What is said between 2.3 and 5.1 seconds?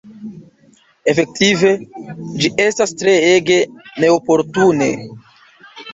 ĝi estas treege neoportune!